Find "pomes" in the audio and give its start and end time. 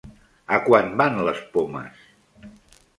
1.59-2.05